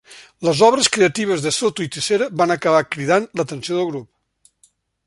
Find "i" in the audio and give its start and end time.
1.87-1.91